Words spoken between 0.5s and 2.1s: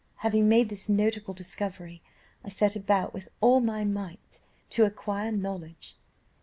this notable discovery,